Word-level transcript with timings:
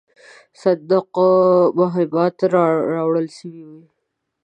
صندوقه 0.61 1.29
مهمات 1.79 2.37
راوړل 2.55 3.27
سوي 3.37 3.63
وې. 3.69 3.81